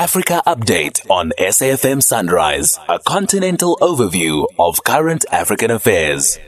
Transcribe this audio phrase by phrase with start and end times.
[0.00, 6.38] Africa Update on SAFM Sunrise, a continental overview of current African affairs.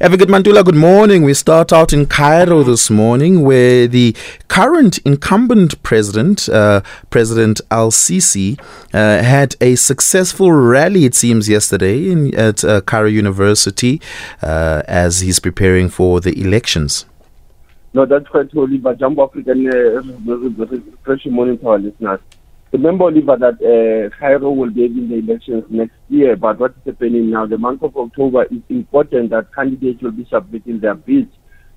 [0.00, 1.22] Evergood Mantula, good morning.
[1.22, 4.16] We start out in Cairo this morning where the
[4.48, 6.80] current incumbent president, uh,
[7.10, 8.58] President Al Sisi,
[8.94, 14.00] uh, had a successful rally, it seems, yesterday in, at uh, Cairo University
[14.40, 17.04] uh, as he's preparing for the elections.
[17.92, 22.20] No, that's quite true, but Jumbo African uh, fresh morning to our listeners.
[22.72, 26.76] Remember, Oliver, that uh, Cairo will be in the elections next year, but what is
[26.86, 31.30] happening now, the month of October is important that candidates will be submitting their bids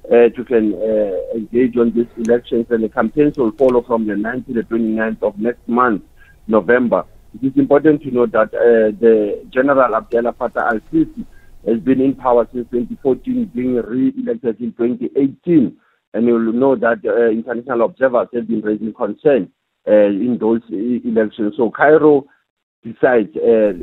[0.06, 4.14] uh, to can uh, engage on these elections, and the campaigns will follow from the
[4.14, 6.02] 9th to the 29th of next month,
[6.48, 7.04] November.
[7.34, 11.26] It is important to note that uh, the General Abdel Fattah al-Sisi
[11.68, 15.76] has been in power since 2014, being re-elected in 2018,
[16.14, 19.55] and you will know that uh, international observers have been raising concern uh,
[19.88, 21.54] in those elections.
[21.58, 22.26] So Cairo
[22.84, 23.74] decides uh,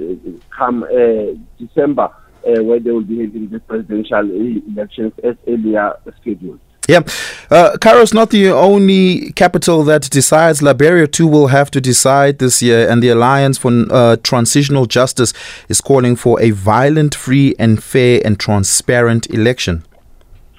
[0.57, 2.09] come uh, December
[2.47, 6.61] uh, where they will be having the presidential elections as earlier scheduled.
[6.89, 7.03] Yeah.
[7.49, 10.63] Uh, Cairo's not the only capital that decides.
[10.63, 15.33] Liberia, too, will have to decide this year, and the Alliance for uh, Transitional Justice
[15.69, 19.85] is calling for a violent, free, and fair and transparent election.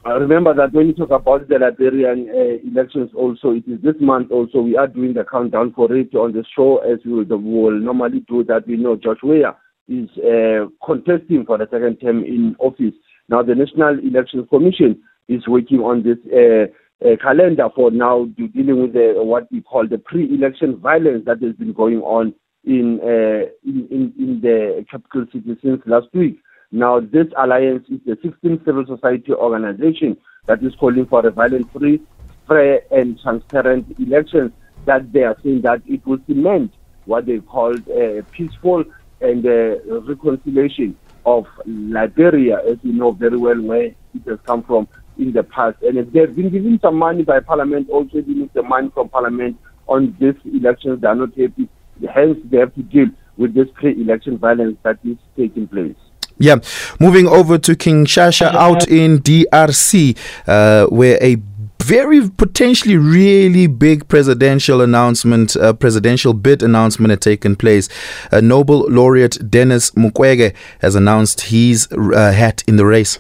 [0.05, 3.95] Uh, remember that when you talk about the Liberian uh, elections also, it is this
[4.01, 7.37] month also, we are doing the countdown for it on the show as we will,
[7.37, 8.67] will normally do that.
[8.67, 9.55] We know George Weah
[9.87, 12.93] is uh, contesting for the second term in office.
[13.29, 16.67] Now the National Elections Commission is working on this uh,
[17.05, 21.55] uh, calendar for now dealing with the, what we call the pre-election violence that has
[21.55, 22.33] been going on
[22.65, 26.39] in, uh, in, in, in the capital city since last week.
[26.75, 32.01] Now, this alliance is the 16th civil society organization that is calling for a violent-free,
[32.47, 34.51] fair, and transparent elections.
[34.85, 36.73] That they are saying that it will cement
[37.05, 38.83] what they called uh, peaceful
[39.21, 43.95] and uh, reconciliation of Liberia, as you know very well where it
[44.27, 44.87] has come from
[45.19, 45.77] in the past.
[45.83, 49.57] And if they've been given some money by Parliament, also giving the money from Parliament
[49.87, 51.01] on these elections.
[51.01, 51.69] They are not happy.
[52.13, 53.07] Hence, they have to deal
[53.37, 55.95] with this pre-election violence that is taking place.
[56.39, 56.57] Yeah,
[56.99, 60.17] moving over to Kinshasa out in DRC,
[60.47, 61.37] uh, where a
[61.83, 67.89] very potentially really big presidential announcement, uh, presidential bid announcement had taken place.
[68.31, 73.19] Uh, Nobel laureate Denis Mukwege has announced his uh, hat in the race.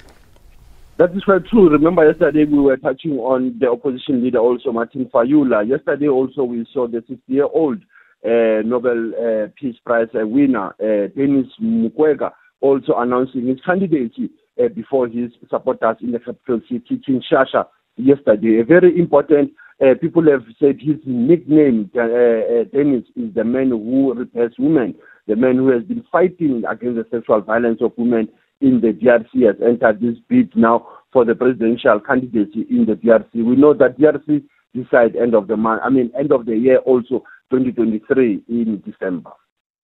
[0.97, 1.69] That is quite true.
[1.69, 5.67] Remember, yesterday we were touching on the opposition leader, also Martin Fayulu.
[5.67, 7.79] Yesterday, also, we saw the 60 year old
[8.23, 12.31] uh, Nobel uh, Peace Prize winner, uh, Denis Mukwege
[12.63, 18.61] also announcing his candidacy uh, before his supporters in the capital city, Kinshasa, yesterday.
[18.61, 19.51] A very important,
[19.81, 24.95] uh, people have said his nickname, uh, uh, Dennis, is the man who repairs women,
[25.27, 28.29] the man who has been fighting against the sexual violence of women
[28.61, 33.33] in the DRC has entered this bid now for the presidential candidacy in the DRC.
[33.33, 34.41] We know that DRC
[34.73, 39.31] decide end of the month, I mean end of the year also 2023 in December.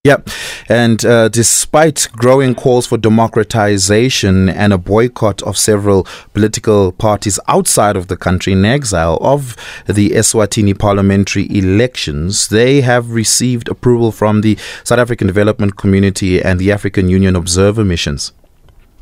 [0.05, 0.29] Yep.
[0.69, 7.95] And uh, despite growing calls for democratization and a boycott of several political parties outside
[7.95, 9.55] of the country in exile of
[9.87, 16.59] the Eswatini parliamentary elections, they have received approval from the South African Development Community and
[16.59, 18.31] the African Union Observer missions.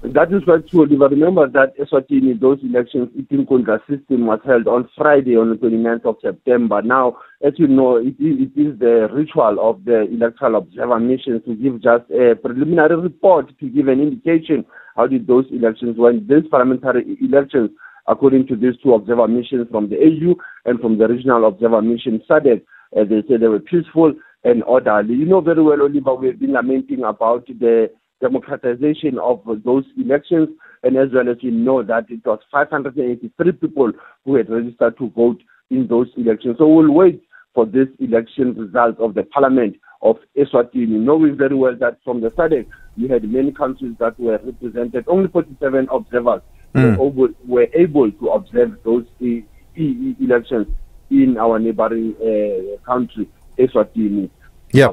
[0.03, 1.09] That is quite true, Oliver.
[1.09, 6.17] Remember that Eswatini, those elections, Itinkundla system was held on Friday on the 29th of
[6.21, 6.83] September.
[6.83, 11.41] Now, as you know, it is, it is the ritual of the electoral observer mission
[11.47, 14.65] to give just a preliminary report to give an indication
[14.95, 16.27] how did those elections went.
[16.27, 17.71] These parliamentary elections,
[18.05, 20.35] according to these two observer missions from the AU
[20.69, 22.61] and from the regional observer mission SADC,
[22.95, 25.15] uh, they said they were peaceful and orderly.
[25.15, 27.89] You know very well, Oliver, we've been lamenting about the
[28.21, 30.49] democratization of those elections,
[30.83, 33.91] and as well as you know that it was 583 people
[34.25, 36.55] who had registered to vote in those elections.
[36.57, 37.21] So we'll wait
[37.53, 42.29] for this election result of the parliament of Eswatini, knowing very well that from the
[42.29, 45.05] SADC, we had many countries that were represented.
[45.07, 46.41] Only 47 observers
[46.75, 46.97] mm.
[46.97, 49.43] were, able, were, able, to observe those e-
[49.75, 50.67] e- elections
[51.09, 53.27] in our neighboring uh, country,
[53.57, 54.29] Eswatini.
[54.71, 54.91] Yeah.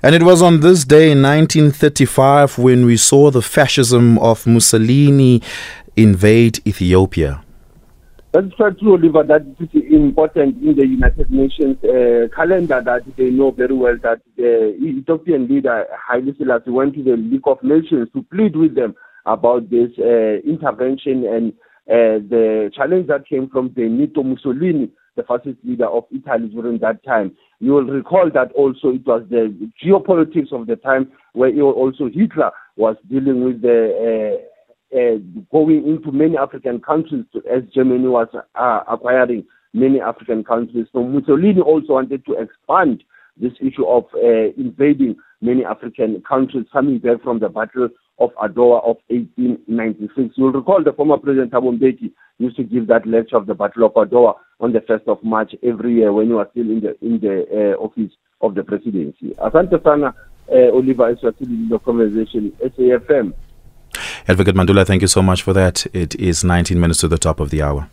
[0.00, 5.42] And it was on this day in 1935 when we saw the fascism of Mussolini
[5.96, 7.42] invade Ethiopia.
[8.32, 9.24] That's quite true, Oliver.
[9.24, 14.20] That is important in the United Nations uh, calendar that they know very well that
[14.36, 18.94] the Ethiopian leader Haile Selassie went to the League of Nations to plead with them
[19.26, 21.52] about this uh, intervention and
[21.90, 27.04] uh, the challenge that came from Benito Mussolini the fascist leader of Italy during that
[27.04, 27.36] time.
[27.60, 29.54] You will recall that also it was the
[29.84, 34.38] geopolitics of the time where also Hitler was dealing with the
[34.94, 35.18] uh, uh,
[35.52, 39.44] going into many African countries as Germany was uh, acquiring
[39.74, 40.86] many African countries.
[40.92, 43.02] So Mussolini also wanted to expand
[43.40, 47.88] this issue of uh, invading many African countries coming back from the Battle
[48.18, 50.34] of Adwa of 1896.
[50.36, 53.84] You'll recall the former President Thabo Mbeki used to give that lecture of the Battle
[53.86, 56.96] of Adwa on the 1st of March every year when he was still in the
[57.04, 59.34] in the uh, office of the presidency.
[59.38, 60.14] Asante sana
[60.50, 63.32] uh, Oliver Eswatini, the conversation, SAFM.
[64.26, 65.86] Advocate Mantula, thank you so much for that.
[65.92, 67.88] It is 19 minutes to the top of the hour.